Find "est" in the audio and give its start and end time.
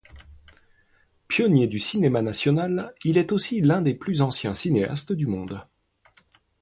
3.19-3.31